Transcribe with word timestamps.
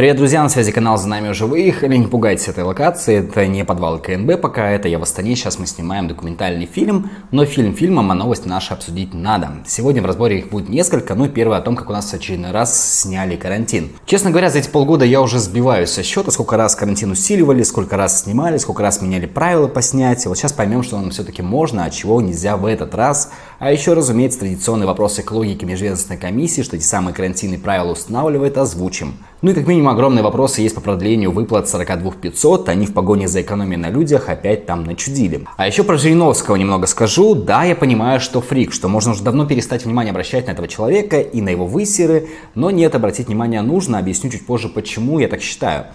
Привет, 0.00 0.16
друзья, 0.16 0.42
на 0.42 0.48
связи 0.48 0.72
канал 0.72 0.96
«За 0.96 1.06
нами 1.06 1.28
уже 1.28 1.44
выехали». 1.44 1.94
Не 1.94 2.06
пугайтесь 2.06 2.48
этой 2.48 2.64
локации, 2.64 3.18
это 3.18 3.46
не 3.46 3.66
подвал 3.66 3.98
КНБ 3.98 4.40
пока, 4.40 4.70
это 4.70 4.88
я 4.88 4.98
в 4.98 5.02
Астане. 5.02 5.36
Сейчас 5.36 5.58
мы 5.58 5.66
снимаем 5.66 6.08
документальный 6.08 6.64
фильм, 6.64 7.10
но 7.30 7.44
фильм 7.44 7.74
фильмом, 7.74 8.10
а 8.10 8.14
новость 8.14 8.46
наши 8.46 8.72
обсудить 8.72 9.12
надо. 9.12 9.50
Сегодня 9.66 10.00
в 10.00 10.06
разборе 10.06 10.38
их 10.38 10.48
будет 10.48 10.70
несколько, 10.70 11.14
ну 11.14 11.26
и 11.26 11.28
первое 11.28 11.58
о 11.58 11.60
том, 11.60 11.76
как 11.76 11.90
у 11.90 11.92
нас 11.92 12.08
в 12.08 12.14
очередной 12.14 12.50
раз 12.50 13.02
сняли 13.02 13.36
карантин. 13.36 13.90
Честно 14.06 14.30
говоря, 14.30 14.48
за 14.48 14.60
эти 14.60 14.70
полгода 14.70 15.04
я 15.04 15.20
уже 15.20 15.38
сбиваюсь 15.38 15.90
со 15.90 16.02
счета, 16.02 16.30
сколько 16.30 16.56
раз 16.56 16.74
карантин 16.74 17.10
усиливали, 17.10 17.62
сколько 17.62 17.98
раз 17.98 18.22
снимали, 18.22 18.56
сколько 18.56 18.82
раз 18.82 19.02
меняли 19.02 19.26
правила 19.26 19.68
по 19.68 19.82
снятию. 19.82 20.30
Вот 20.30 20.38
сейчас 20.38 20.54
поймем, 20.54 20.82
что 20.82 20.98
нам 20.98 21.10
все-таки 21.10 21.42
можно, 21.42 21.84
а 21.84 21.90
чего 21.90 22.22
нельзя 22.22 22.56
в 22.56 22.64
этот 22.64 22.94
раз. 22.94 23.32
А 23.58 23.70
еще, 23.70 23.92
разумеется, 23.92 24.38
традиционные 24.38 24.86
вопросы 24.86 25.22
к 25.22 25.30
логике 25.30 25.66
межведомственной 25.66 26.18
комиссии, 26.18 26.62
что 26.62 26.76
эти 26.76 26.84
самые 26.84 27.12
карантинные 27.12 27.58
правила 27.58 27.92
устанавливает, 27.92 28.56
озвучим. 28.56 29.18
Ну 29.42 29.52
и 29.52 29.54
как 29.54 29.66
минимум 29.66 29.88
огромные 29.88 30.22
вопросы 30.22 30.60
есть 30.60 30.74
по 30.74 30.82
продлению 30.82 31.30
выплат 31.30 31.66
42 31.66 32.12
500, 32.12 32.68
они 32.68 32.84
в 32.84 32.92
погоне 32.92 33.26
за 33.26 33.40
экономией 33.40 33.78
на 33.78 33.88
людях 33.88 34.28
опять 34.28 34.66
там 34.66 34.84
начудили. 34.84 35.46
А 35.56 35.66
еще 35.66 35.82
про 35.82 35.96
Жириновского 35.96 36.56
немного 36.56 36.86
скажу. 36.86 37.34
Да, 37.34 37.64
я 37.64 37.74
понимаю, 37.74 38.20
что 38.20 38.42
фрик, 38.42 38.70
что 38.70 38.88
можно 38.88 39.12
уже 39.12 39.22
давно 39.22 39.46
перестать 39.46 39.86
внимание 39.86 40.10
обращать 40.10 40.46
на 40.46 40.50
этого 40.50 40.68
человека 40.68 41.20
и 41.20 41.40
на 41.40 41.48
его 41.48 41.66
высеры, 41.66 42.28
но 42.54 42.70
нет, 42.70 42.94
обратить 42.94 43.28
внимание 43.28 43.62
нужно, 43.62 43.98
объясню 43.98 44.30
чуть 44.30 44.44
позже 44.44 44.68
почему 44.68 45.18
я 45.18 45.28
так 45.28 45.40
считаю. 45.40 45.86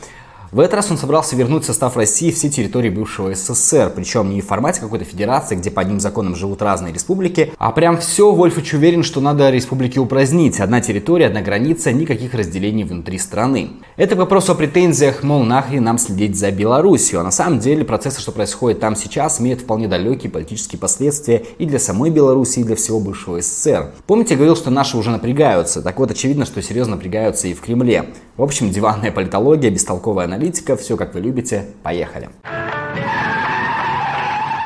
В 0.56 0.62
этот 0.62 0.76
раз 0.76 0.90
он 0.90 0.98
собрался 0.98 1.36
вернуть 1.36 1.66
состав 1.66 1.98
России 1.98 2.32
все 2.32 2.50
территории 2.50 2.90
бывшего 2.90 3.36
СССР, 3.36 3.92
причем 3.94 4.30
не 4.30 4.40
в 4.40 4.48
формате 4.48 4.80
какой-то 4.80 5.04
федерации, 5.04 5.58
где 5.58 5.70
по 5.70 5.82
одним 5.82 6.00
законам 6.00 6.34
живут 6.34 6.62
разные 6.62 6.94
республики, 6.94 7.52
а 7.58 7.74
прям 7.74 7.98
все 7.98 8.32
Вольфович 8.32 8.76
уверен, 8.76 9.04
что 9.04 9.20
надо 9.20 9.50
республики 9.50 10.00
упразднить. 10.00 10.62
Одна 10.62 10.80
территория, 10.80 11.26
одна 11.26 11.42
граница, 11.42 11.92
никаких 11.92 12.34
разделений 12.34 12.86
внутри 12.86 13.20
страны. 13.20 13.72
Это 13.98 14.16
вопрос 14.16 14.50
о 14.50 14.56
претензиях, 14.56 15.24
мол, 15.24 15.44
нахрен 15.44 15.84
нам 15.84 15.98
следить 15.98 16.38
за 16.38 16.52
Белоруссию. 16.52 17.20
А 17.20 17.24
на 17.26 17.32
самом 17.32 17.60
деле 17.60 17.84
процессы, 17.84 18.22
что 18.22 18.32
происходит 18.32 18.80
там 18.80 18.96
сейчас, 18.96 19.42
имеют 19.42 19.60
вполне 19.60 19.90
далекие 19.90 20.32
политические 20.32 20.80
последствия 20.80 21.44
и 21.58 21.66
для 21.66 21.80
самой 21.80 22.12
Беларуси, 22.12 22.60
и 22.60 22.64
для 22.64 22.78
всего 22.78 23.02
бывшего 23.02 23.42
СССР. 23.42 23.92
Помните, 24.08 24.36
я 24.36 24.38
говорил, 24.38 24.56
что 24.56 24.70
наши 24.70 24.96
уже 24.96 25.10
напрягаются? 25.10 25.82
Так 25.82 26.00
вот, 26.00 26.12
очевидно, 26.12 26.46
что 26.46 26.62
серьезно 26.62 26.96
напрягаются 26.96 27.50
и 27.50 27.54
в 27.54 27.60
Кремле. 27.60 28.06
В 28.38 28.44
общем, 28.44 28.70
диванная 28.70 29.14
политология, 29.14 29.70
бестолковая 29.70 30.26
аналитика, 30.26 30.76
все 30.76 30.98
как 30.98 31.14
вы 31.14 31.22
любите. 31.22 31.68
Поехали! 31.84 32.28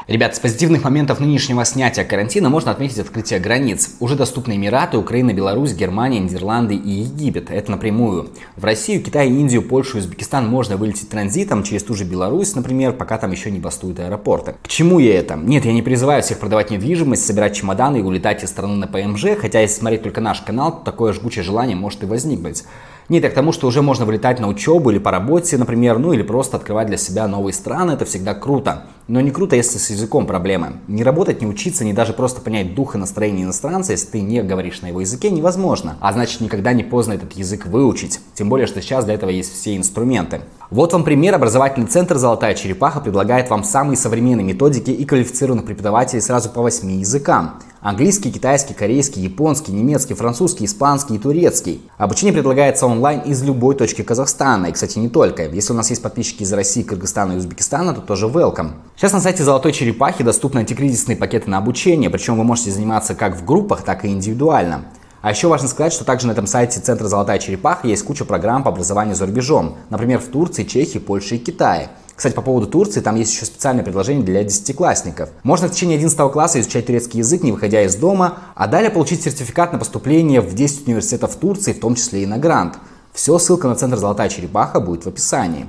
Ребят, 0.07 0.35
с 0.35 0.39
позитивных 0.39 0.83
моментов 0.83 1.19
нынешнего 1.19 1.63
снятия 1.63 2.03
карантина 2.03 2.49
можно 2.49 2.71
отметить 2.71 2.97
открытие 2.97 3.39
границ. 3.39 3.91
Уже 3.99 4.15
доступны 4.15 4.55
Эмираты, 4.55 4.97
Украина, 4.97 5.33
Беларусь, 5.33 5.73
Германия, 5.73 6.19
Нидерланды 6.19 6.73
и 6.73 6.89
Египет. 6.89 7.51
Это 7.51 7.69
напрямую. 7.69 8.31
В 8.55 8.65
Россию, 8.65 9.03
Китай, 9.03 9.27
Индию, 9.27 9.61
Польшу 9.61 9.97
и 9.97 9.99
Узбекистан 9.99 10.47
можно 10.47 10.75
вылететь 10.75 11.09
транзитом 11.09 11.61
через 11.61 11.83
ту 11.83 11.93
же 11.93 12.05
Беларусь, 12.05 12.55
например, 12.55 12.93
пока 12.93 13.19
там 13.19 13.29
еще 13.31 13.51
не 13.51 13.59
бастуют 13.59 13.99
аэропорты. 13.99 14.55
К 14.63 14.67
чему 14.67 14.97
я 14.97 15.19
это? 15.19 15.35
Нет, 15.35 15.65
я 15.65 15.73
не 15.73 15.83
призываю 15.83 16.23
всех 16.23 16.39
продавать 16.39 16.71
недвижимость, 16.71 17.23
собирать 17.23 17.55
чемоданы 17.55 17.97
и 17.97 18.01
улетать 18.01 18.43
из 18.43 18.49
страны 18.49 18.77
на 18.77 18.87
ПМЖ, 18.87 19.37
хотя 19.39 19.61
если 19.61 19.77
смотреть 19.77 20.01
только 20.01 20.21
наш 20.21 20.41
канал, 20.41 20.71
то 20.71 20.85
такое 20.85 21.13
жгучее 21.13 21.43
желание 21.43 21.75
может 21.75 22.01
и 22.01 22.07
возникнуть. 22.07 22.63
Нет, 23.09 23.23
я 23.23 23.31
к 23.31 23.33
тому, 23.33 23.51
что 23.51 23.65
уже 23.65 23.81
можно 23.81 24.05
вылетать 24.05 24.39
на 24.39 24.47
учебу 24.47 24.91
или 24.91 24.99
по 24.99 25.09
работе, 25.09 25.57
например, 25.57 25.97
ну 25.97 26.13
или 26.13 26.21
просто 26.21 26.57
открывать 26.57 26.85
для 26.85 26.97
себя 26.97 27.27
новые 27.27 27.53
страны, 27.53 27.93
это 27.93 28.05
всегда 28.05 28.35
круто. 28.35 28.83
Но 29.07 29.19
не 29.19 29.31
круто, 29.31 29.55
если 29.55 29.79
с 29.79 29.89
языком 29.89 30.27
проблемы. 30.27 30.73
Не 30.87 31.03
работать, 31.03 31.41
не 31.41 31.47
учиться, 31.47 31.83
не 31.83 31.93
даже 31.93 32.13
просто 32.13 32.39
понять 32.39 32.75
дух 32.75 32.93
и 32.93 32.99
настроение 32.99 33.45
иностранца, 33.45 33.93
если 33.93 34.05
ты 34.05 34.21
не 34.21 34.43
говоришь 34.43 34.83
на 34.83 34.87
его 34.87 35.01
языке, 35.01 35.31
невозможно. 35.31 35.97
А 36.01 36.13
значит, 36.13 36.39
никогда 36.39 36.71
не 36.71 36.83
поздно 36.83 37.13
этот 37.13 37.33
язык 37.33 37.65
выучить. 37.65 38.19
Тем 38.35 38.47
более, 38.47 38.67
что 38.67 38.79
сейчас 38.79 39.05
для 39.05 39.15
этого 39.15 39.31
есть 39.31 39.53
все 39.53 39.75
инструменты. 39.75 40.41
Вот 40.71 40.93
вам 40.93 41.03
пример. 41.03 41.33
Образовательный 41.33 41.87
центр 41.87 42.17
«Золотая 42.17 42.53
черепаха» 42.53 42.99
предлагает 42.99 43.49
вам 43.49 43.63
самые 43.63 43.97
современные 43.97 44.45
методики 44.45 44.91
и 44.91 45.03
квалифицированных 45.03 45.65
преподавателей 45.65 46.21
сразу 46.21 46.49
по 46.49 46.61
восьми 46.61 46.97
языкам. 46.97 47.59
Английский, 47.81 48.31
китайский, 48.31 48.75
корейский, 48.75 49.23
японский, 49.23 49.71
немецкий, 49.71 50.13
французский, 50.13 50.65
испанский 50.65 51.15
и 51.15 51.17
турецкий. 51.17 51.81
Обучение 51.97 52.33
предлагается 52.33 52.85
онлайн 52.85 53.21
из 53.21 53.41
любой 53.41 53.73
точки 53.73 54.03
Казахстана. 54.03 54.67
И, 54.67 54.71
кстати, 54.71 54.99
не 54.99 55.09
только. 55.09 55.47
Если 55.47 55.73
у 55.73 55.75
нас 55.75 55.89
есть 55.89 56.03
подписчики 56.03 56.43
из 56.43 56.53
России, 56.53 56.83
Кыргызстана 56.83 57.31
и 57.33 57.37
Узбекистана, 57.37 57.95
то 57.95 58.01
тоже 58.01 58.27
welcome. 58.27 58.73
Сейчас 58.95 59.13
на 59.13 59.21
сайте 59.21 59.43
Золотой 59.43 59.71
Черепахи 59.71 60.23
доступны 60.23 60.59
антикризисные 60.59 61.17
пакеты 61.17 61.49
на 61.49 61.57
обучение, 61.57 62.11
причем 62.11 62.37
вы 62.37 62.43
можете 62.43 62.69
заниматься 62.69 63.15
как 63.15 63.35
в 63.35 63.43
группах, 63.43 63.81
так 63.81 64.05
и 64.05 64.09
индивидуально. 64.09 64.83
А 65.21 65.31
еще 65.31 65.47
важно 65.47 65.67
сказать, 65.67 65.91
что 65.91 66.05
также 66.05 66.27
на 66.27 66.31
этом 66.31 66.47
сайте 66.47 66.79
Центра 66.79 67.07
«Золотая 67.07 67.39
черепаха» 67.39 67.87
есть 67.87 68.03
куча 68.03 68.23
программ 68.23 68.63
по 68.63 68.69
образованию 68.69 69.15
за 69.15 69.25
рубежом. 69.25 69.77
Например, 69.89 70.19
в 70.19 70.27
Турции, 70.27 70.63
Чехии, 70.63 70.99
Польше 70.99 71.35
и 71.35 71.39
Китае. 71.39 71.89
Кстати, 72.15 72.33
по 72.33 72.41
поводу 72.41 72.67
Турции, 72.67 73.01
там 73.01 73.15
есть 73.15 73.33
еще 73.33 73.45
специальное 73.45 73.83
предложение 73.83 74.23
для 74.25 74.43
десятиклассников. 74.43 75.29
Можно 75.43 75.67
в 75.67 75.71
течение 75.71 75.95
11 75.95 76.31
класса 76.31 76.59
изучать 76.59 76.85
турецкий 76.85 77.19
язык, 77.19 77.43
не 77.43 77.51
выходя 77.51 77.81
из 77.83 77.95
дома, 77.95 78.39
а 78.55 78.67
далее 78.67 78.91
получить 78.91 79.23
сертификат 79.23 79.73
на 79.73 79.79
поступление 79.79 80.41
в 80.41 80.53
10 80.53 80.87
университетов 80.87 81.35
Турции, 81.35 81.73
в 81.73 81.79
том 81.79 81.95
числе 81.95 82.23
и 82.23 82.25
на 82.25 82.37
грант. 82.37 82.77
Все, 83.13 83.37
ссылка 83.39 83.67
на 83.67 83.75
Центр 83.75 83.97
«Золотая 83.97 84.29
черепаха» 84.29 84.79
будет 84.79 85.03
в 85.03 85.07
описании. 85.07 85.65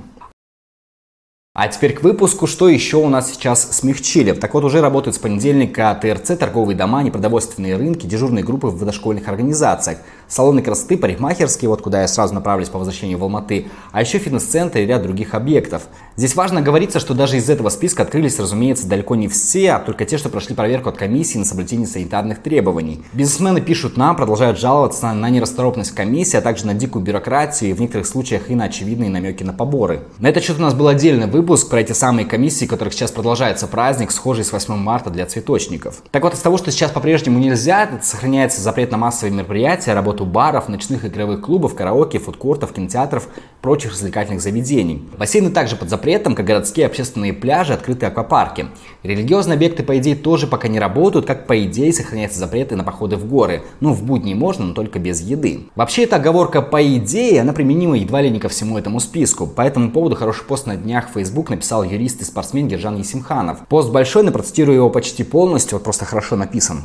А 1.53 1.67
теперь 1.67 1.93
к 1.93 2.01
выпуску, 2.01 2.47
что 2.47 2.69
еще 2.69 2.95
у 2.95 3.09
нас 3.09 3.33
сейчас 3.33 3.77
смягчили. 3.77 4.31
Так 4.31 4.53
вот, 4.53 4.63
уже 4.63 4.79
работают 4.79 5.17
с 5.17 5.19
понедельника 5.19 5.93
ТРЦ, 6.01 6.37
торговые 6.39 6.77
дома, 6.77 7.03
непродовольственные 7.03 7.75
рынки, 7.75 8.05
дежурные 8.05 8.41
группы 8.41 8.67
в 8.67 8.85
дошкольных 8.85 9.27
организациях, 9.27 9.97
салоны 10.31 10.61
красоты, 10.61 10.97
парикмахерские, 10.97 11.69
вот 11.69 11.81
куда 11.81 12.01
я 12.01 12.07
сразу 12.07 12.33
направлюсь 12.33 12.69
по 12.69 12.79
возвращению 12.79 13.17
в 13.17 13.23
Алматы, 13.23 13.67
а 13.91 14.01
еще 14.01 14.17
фитнес-центры 14.17 14.83
и 14.83 14.85
ряд 14.85 15.03
других 15.03 15.35
объектов. 15.35 15.83
Здесь 16.15 16.35
важно 16.35 16.61
говориться, 16.61 16.99
что 16.99 17.13
даже 17.13 17.37
из 17.37 17.49
этого 17.49 17.69
списка 17.69 18.03
открылись, 18.03 18.39
разумеется, 18.39 18.87
далеко 18.87 19.15
не 19.15 19.27
все, 19.27 19.73
а 19.73 19.79
только 19.79 20.05
те, 20.05 20.17
что 20.17 20.29
прошли 20.29 20.55
проверку 20.55 20.89
от 20.89 20.97
комиссии 20.97 21.37
на 21.37 21.45
соблюдение 21.45 21.85
санитарных 21.85 22.41
требований. 22.41 23.03
Бизнесмены 23.11 23.59
пишут 23.59 23.97
нам, 23.97 24.15
продолжают 24.15 24.57
жаловаться 24.57 25.11
на, 25.11 25.29
нерасторопность 25.29 25.91
комиссии, 25.91 26.37
а 26.37 26.41
также 26.41 26.65
на 26.65 26.73
дикую 26.73 27.03
бюрократию 27.03 27.71
и 27.71 27.73
в 27.73 27.81
некоторых 27.81 28.07
случаях 28.07 28.49
и 28.49 28.55
на 28.55 28.65
очевидные 28.65 29.09
намеки 29.09 29.43
на 29.43 29.53
поборы. 29.53 30.03
На 30.19 30.27
этот 30.27 30.43
счет 30.43 30.57
у 30.59 30.61
нас 30.61 30.73
был 30.73 30.87
отдельный 30.87 31.27
выпуск 31.27 31.69
про 31.69 31.81
эти 31.81 31.91
самые 31.91 32.25
комиссии, 32.25 32.65
которых 32.65 32.93
сейчас 32.93 33.11
продолжается 33.11 33.67
праздник, 33.67 34.11
схожий 34.11 34.45
с 34.45 34.53
8 34.53 34.75
марта 34.75 35.09
для 35.09 35.25
цветочников. 35.25 36.03
Так 36.11 36.23
вот, 36.23 36.33
из 36.33 36.39
того, 36.39 36.57
что 36.57 36.71
сейчас 36.71 36.91
по-прежнему 36.91 37.39
нельзя, 37.39 37.89
сохраняется 38.01 38.61
запрет 38.61 38.91
на 38.91 38.97
массовые 38.97 39.35
мероприятия, 39.35 39.93
работу 39.93 40.20
баров, 40.25 40.69
ночных 40.69 41.05
игровых 41.05 41.41
клубов, 41.41 41.75
караоке, 41.75 42.19
фудкортов, 42.19 42.73
кинотеатров, 42.73 43.27
прочих 43.61 43.91
развлекательных 43.91 44.41
заведений. 44.41 45.07
Бассейны 45.17 45.49
также 45.51 45.75
под 45.75 45.89
запретом, 45.89 46.35
как 46.35 46.45
городские 46.45 46.85
общественные 46.85 47.33
пляжи, 47.33 47.73
открытые 47.73 48.07
аквапарки. 48.07 48.67
Религиозные 49.03 49.55
объекты, 49.55 49.83
по 49.83 49.97
идее, 49.97 50.15
тоже 50.15 50.47
пока 50.47 50.67
не 50.67 50.79
работают, 50.79 51.25
как 51.25 51.47
по 51.47 51.63
идее 51.63 51.93
сохраняются 51.93 52.39
запреты 52.39 52.75
на 52.75 52.83
походы 52.83 53.15
в 53.17 53.27
горы. 53.27 53.63
Ну, 53.79 53.93
в 53.93 54.03
будни 54.03 54.33
можно, 54.33 54.65
но 54.65 54.73
только 54.73 54.99
без 54.99 55.21
еды. 55.21 55.67
Вообще, 55.75 56.03
эта 56.03 56.17
оговорка 56.17 56.61
по 56.61 56.81
идее, 56.97 57.41
она 57.41 57.53
применима 57.53 57.97
едва 57.97 58.21
ли 58.21 58.29
не 58.29 58.39
ко 58.39 58.49
всему 58.49 58.77
этому 58.77 58.99
списку. 58.99 59.47
По 59.47 59.61
этому 59.61 59.91
поводу 59.91 60.15
хороший 60.15 60.43
пост 60.45 60.67
на 60.67 60.75
днях 60.75 61.09
в 61.09 61.13
Facebook 61.13 61.49
написал 61.49 61.83
юрист 61.83 62.21
и 62.21 62.25
спортсмен 62.25 62.67
Гержан 62.67 62.97
Есимханов. 62.97 63.59
Пост 63.67 63.91
большой, 63.91 64.23
но 64.23 64.31
процитирую 64.31 64.75
его 64.75 64.89
почти 64.89 65.23
полностью, 65.23 65.77
вот 65.77 65.83
просто 65.83 66.05
хорошо 66.05 66.35
написан. 66.35 66.83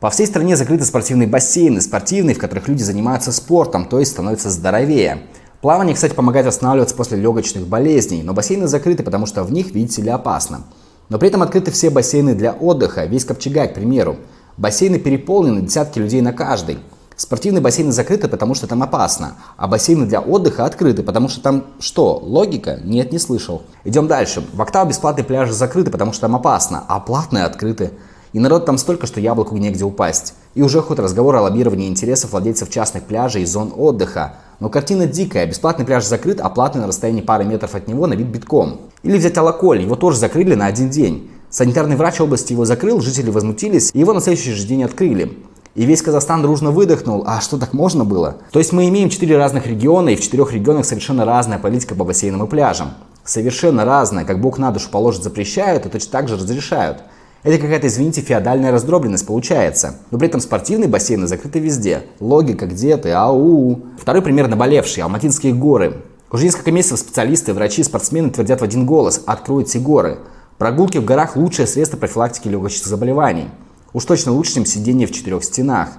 По 0.00 0.10
всей 0.10 0.28
стране 0.28 0.54
закрыты 0.56 0.84
спортивные 0.84 1.26
бассейны, 1.26 1.80
спортивные, 1.80 2.36
в 2.36 2.38
которых 2.38 2.68
люди 2.68 2.84
занимаются 2.84 3.32
спортом, 3.32 3.84
то 3.84 3.98
есть 3.98 4.12
становятся 4.12 4.48
здоровее. 4.48 5.22
Плавание, 5.60 5.96
кстати, 5.96 6.14
помогает 6.14 6.46
восстанавливаться 6.46 6.94
после 6.94 7.18
легочных 7.18 7.66
болезней, 7.66 8.22
но 8.22 8.32
бассейны 8.32 8.68
закрыты, 8.68 9.02
потому 9.02 9.26
что 9.26 9.42
в 9.42 9.50
них, 9.50 9.72
видите 9.72 10.02
ли, 10.02 10.10
опасно. 10.10 10.62
Но 11.08 11.18
при 11.18 11.26
этом 11.26 11.42
открыты 11.42 11.72
все 11.72 11.90
бассейны 11.90 12.36
для 12.36 12.52
отдыха, 12.52 13.06
весь 13.06 13.24
Копчегай, 13.24 13.66
к 13.66 13.74
примеру. 13.74 14.18
Бассейны 14.56 15.00
переполнены, 15.00 15.62
десятки 15.62 15.98
людей 15.98 16.20
на 16.20 16.32
каждый. 16.32 16.78
Спортивные 17.16 17.60
бассейны 17.60 17.90
закрыты, 17.90 18.28
потому 18.28 18.54
что 18.54 18.68
там 18.68 18.84
опасно, 18.84 19.32
а 19.56 19.66
бассейны 19.66 20.06
для 20.06 20.20
отдыха 20.20 20.64
открыты, 20.64 21.02
потому 21.02 21.28
что 21.28 21.40
там 21.40 21.64
что, 21.80 22.20
логика? 22.22 22.78
Нет, 22.84 23.10
не 23.10 23.18
слышал. 23.18 23.62
Идем 23.82 24.06
дальше. 24.06 24.46
В 24.52 24.62
Октау 24.62 24.86
бесплатные 24.86 25.24
пляжи 25.24 25.52
закрыты, 25.52 25.90
потому 25.90 26.12
что 26.12 26.20
там 26.20 26.36
опасно, 26.36 26.84
а 26.86 27.00
платные 27.00 27.42
открыты. 27.42 27.90
И 28.32 28.38
народ 28.38 28.66
там 28.66 28.78
столько, 28.78 29.06
что 29.06 29.20
яблоку 29.20 29.56
негде 29.56 29.84
упасть. 29.84 30.34
И 30.54 30.62
уже 30.62 30.80
хоть 30.80 30.98
разговор 30.98 31.36
о 31.36 31.42
лоббировании 31.42 31.88
интересов 31.88 32.32
владельцев 32.32 32.70
частных 32.70 33.04
пляжей 33.04 33.42
и 33.42 33.46
зон 33.46 33.72
отдыха. 33.76 34.34
Но 34.60 34.68
картина 34.68 35.06
дикая. 35.06 35.46
Бесплатный 35.46 35.86
пляж 35.86 36.04
закрыт, 36.04 36.40
а 36.40 36.48
платный 36.50 36.82
на 36.82 36.88
расстоянии 36.88 37.22
пары 37.22 37.44
метров 37.44 37.74
от 37.74 37.88
него 37.88 38.06
набит 38.06 38.26
битком. 38.26 38.80
Или 39.02 39.18
взять 39.18 39.38
Алаколь, 39.38 39.82
его 39.82 39.94
тоже 39.94 40.18
закрыли 40.18 40.54
на 40.54 40.66
один 40.66 40.90
день. 40.90 41.30
Санитарный 41.50 41.96
врач 41.96 42.20
области 42.20 42.52
его 42.52 42.64
закрыл, 42.64 43.00
жители 43.00 43.30
возмутились, 43.30 43.90
и 43.94 44.00
его 44.00 44.12
на 44.12 44.20
следующий 44.20 44.52
же 44.52 44.66
день 44.66 44.84
открыли. 44.84 45.38
И 45.74 45.84
весь 45.84 46.02
Казахстан 46.02 46.42
дружно 46.42 46.72
выдохнул. 46.72 47.24
А 47.26 47.40
что 47.40 47.56
так 47.56 47.72
можно 47.72 48.04
было? 48.04 48.38
То 48.50 48.58
есть 48.58 48.72
мы 48.72 48.88
имеем 48.88 49.08
четыре 49.08 49.38
разных 49.38 49.66
региона, 49.66 50.10
и 50.10 50.16
в 50.16 50.20
четырех 50.20 50.52
регионах 50.52 50.84
совершенно 50.84 51.24
разная 51.24 51.58
политика 51.58 51.94
по 51.94 52.04
бассейнам 52.04 52.44
и 52.44 52.48
пляжам. 52.48 52.94
Совершенно 53.24 53.84
разная. 53.84 54.24
Как 54.24 54.40
Бог 54.40 54.58
на 54.58 54.72
душу 54.72 54.90
положит 54.90 55.22
запрещают, 55.22 55.86
и 55.86 55.88
точно 55.88 56.10
так 56.10 56.28
же 56.28 56.36
разрешают. 56.36 56.98
Это 57.44 57.58
какая-то, 57.58 57.86
извините, 57.86 58.20
феодальная 58.20 58.72
раздробленность 58.72 59.26
получается. 59.26 59.96
Но 60.10 60.18
при 60.18 60.28
этом 60.28 60.40
спортивные 60.40 60.88
бассейны 60.88 61.26
закрыты 61.28 61.60
везде. 61.60 62.02
Логика, 62.18 62.66
где 62.66 62.96
ты, 62.96 63.10
ау. 63.12 63.82
Второй 64.00 64.22
пример 64.22 64.48
наболевший– 64.48 65.02
Алматинские 65.04 65.54
горы. 65.54 66.02
Уже 66.32 66.44
несколько 66.44 66.72
месяцев 66.72 66.98
специалисты, 66.98 67.54
врачи 67.54 67.82
спортсмены 67.84 68.30
твердят 68.30 68.60
в 68.60 68.64
один 68.64 68.86
голос– 68.86 69.22
откройте 69.26 69.78
горы. 69.78 70.18
Прогулки 70.58 70.98
в 70.98 71.04
горах– 71.04 71.36
лучшее 71.36 71.68
средство 71.68 71.96
профилактики 71.96 72.48
легочных 72.48 72.88
заболеваний. 72.88 73.48
Уж 73.92 74.04
точно 74.04 74.32
лучше, 74.32 74.54
чем 74.54 74.66
сидение 74.66 75.06
в 75.06 75.12
четырех 75.12 75.44
стенах. 75.44 75.90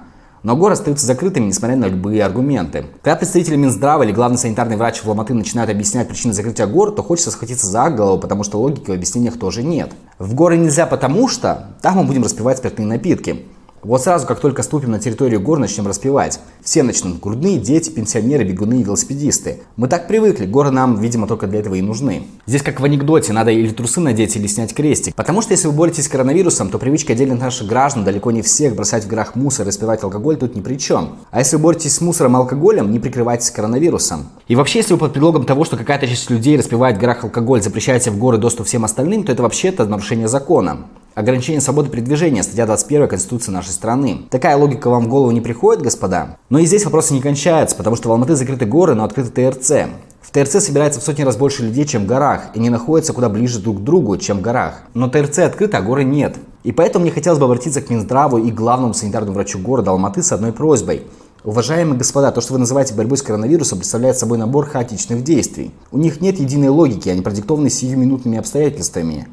Но 0.42 0.56
горы 0.56 0.72
остаются 0.72 1.06
закрытыми, 1.06 1.46
несмотря 1.46 1.76
на 1.76 1.86
любые 1.86 2.24
аргументы. 2.24 2.86
Когда 3.02 3.16
представители 3.16 3.56
Минздрава 3.56 4.04
или 4.04 4.12
главный 4.12 4.38
санитарный 4.38 4.76
врач 4.76 5.02
в 5.02 5.08
Ломаты 5.08 5.34
начинают 5.34 5.70
объяснять 5.70 6.08
причины 6.08 6.32
закрытия 6.32 6.66
гор, 6.66 6.92
то 6.92 7.02
хочется 7.02 7.30
схватиться 7.30 7.66
за 7.66 7.90
голову, 7.90 8.18
потому 8.18 8.42
что 8.42 8.58
логики 8.58 8.90
в 8.90 8.94
объяснениях 8.94 9.38
тоже 9.38 9.62
нет. 9.62 9.90
В 10.18 10.34
горы 10.34 10.56
нельзя 10.56 10.86
потому 10.86 11.28
что 11.28 11.74
там 11.82 11.96
мы 11.96 12.04
будем 12.04 12.24
распивать 12.24 12.58
спиртные 12.58 12.86
напитки. 12.86 13.44
Вот 13.82 14.02
сразу, 14.02 14.26
как 14.26 14.40
только 14.40 14.62
ступим 14.62 14.90
на 14.90 14.98
территорию 14.98 15.40
гор, 15.40 15.58
начнем 15.58 15.86
распевать. 15.86 16.38
Все 16.62 16.82
начнут. 16.82 17.18
Грудные, 17.18 17.58
дети, 17.58 17.88
пенсионеры, 17.88 18.44
бегуны 18.44 18.80
и 18.80 18.82
велосипедисты. 18.82 19.62
Мы 19.76 19.88
так 19.88 20.06
привыкли, 20.06 20.44
горы 20.44 20.70
нам, 20.70 21.00
видимо, 21.00 21.26
только 21.26 21.46
для 21.46 21.60
этого 21.60 21.76
и 21.76 21.80
нужны. 21.80 22.24
Здесь 22.46 22.60
как 22.60 22.78
в 22.78 22.84
анекдоте, 22.84 23.32
надо 23.32 23.52
или 23.52 23.70
трусы 23.70 24.00
надеть, 24.00 24.36
или 24.36 24.46
снять 24.48 24.74
крестик. 24.74 25.14
Потому 25.14 25.40
что 25.40 25.52
если 25.52 25.68
вы 25.68 25.72
боретесь 25.72 26.04
с 26.04 26.08
коронавирусом, 26.08 26.68
то 26.68 26.78
привычка 26.78 27.14
отдельных 27.14 27.40
наших 27.40 27.68
граждан, 27.68 28.04
далеко 28.04 28.30
не 28.32 28.42
всех, 28.42 28.74
бросать 28.74 29.04
в 29.04 29.08
горах 29.08 29.34
мусор 29.34 29.64
и 29.64 29.68
распивать 29.68 30.04
алкоголь 30.04 30.36
тут 30.36 30.54
ни 30.54 30.60
при 30.60 30.76
чем. 30.76 31.16
А 31.30 31.38
если 31.38 31.56
вы 31.56 31.62
боретесь 31.62 31.94
с 31.94 32.02
мусором 32.02 32.34
и 32.34 32.36
алкоголем, 32.36 32.92
не 32.92 32.98
прикрывайтесь 32.98 33.50
коронавирусом. 33.50 34.28
И 34.46 34.56
вообще, 34.56 34.80
если 34.80 34.92
вы 34.92 34.98
под 34.98 35.14
предлогом 35.14 35.46
того, 35.46 35.64
что 35.64 35.78
какая-то 35.78 36.06
часть 36.06 36.28
людей 36.28 36.58
распивает 36.58 36.98
в 36.98 37.00
горах 37.00 37.24
алкоголь, 37.24 37.62
запрещаете 37.62 38.10
в 38.10 38.18
горы 38.18 38.36
доступ 38.36 38.66
всем 38.66 38.84
остальным, 38.84 39.24
то 39.24 39.32
это 39.32 39.42
вообще-то 39.42 39.86
нарушение 39.86 40.28
закона. 40.28 40.80
Ограничение 41.14 41.60
свободы 41.60 41.90
передвижения, 41.90 42.44
статья 42.44 42.66
21 42.66 43.08
Конституции 43.08 43.50
нашей 43.50 43.70
страны. 43.70 44.22
Такая 44.30 44.56
логика 44.56 44.88
вам 44.88 45.06
в 45.06 45.08
голову 45.08 45.32
не 45.32 45.40
приходит, 45.40 45.82
господа? 45.82 46.36
Но 46.50 46.60
и 46.60 46.66
здесь 46.66 46.84
вопросы 46.84 47.14
не 47.14 47.20
кончаются, 47.20 47.74
потому 47.74 47.96
что 47.96 48.08
в 48.08 48.12
Алматы 48.12 48.36
закрыты 48.36 48.64
горы, 48.64 48.94
но 48.94 49.02
открыты 49.02 49.50
ТРЦ. 49.50 49.90
В 50.20 50.30
ТРЦ 50.30 50.64
собирается 50.64 51.00
в 51.00 51.02
сотни 51.02 51.24
раз 51.24 51.36
больше 51.36 51.64
людей, 51.64 51.84
чем 51.84 52.04
в 52.04 52.06
горах, 52.06 52.50
и 52.54 52.60
не 52.60 52.70
находятся 52.70 53.12
куда 53.12 53.28
ближе 53.28 53.58
друг 53.58 53.78
к 53.78 53.82
другу, 53.82 54.16
чем 54.18 54.38
в 54.38 54.40
горах. 54.40 54.82
Но 54.94 55.08
ТРЦ 55.08 55.40
открыто, 55.40 55.78
а 55.78 55.82
горы 55.82 56.04
нет. 56.04 56.36
И 56.62 56.70
поэтому 56.70 57.02
мне 57.02 57.12
хотелось 57.12 57.40
бы 57.40 57.46
обратиться 57.46 57.82
к 57.82 57.90
Минздраву 57.90 58.38
и 58.38 58.52
главному 58.52 58.94
санитарному 58.94 59.34
врачу 59.34 59.58
города 59.58 59.90
Алматы 59.90 60.22
с 60.22 60.30
одной 60.30 60.52
просьбой. 60.52 61.02
Уважаемые 61.42 61.98
господа, 61.98 62.30
то, 62.30 62.40
что 62.40 62.52
вы 62.52 62.60
называете 62.60 62.94
борьбой 62.94 63.18
с 63.18 63.22
коронавирусом, 63.22 63.78
представляет 63.78 64.16
собой 64.16 64.38
набор 64.38 64.66
хаотичных 64.66 65.24
действий. 65.24 65.72
У 65.90 65.98
них 65.98 66.20
нет 66.20 66.38
единой 66.38 66.68
логики, 66.68 67.08
они 67.08 67.22
продиктованы 67.22 67.68
сиюминутными 67.68 68.38
обстоятельствами. 68.38 69.26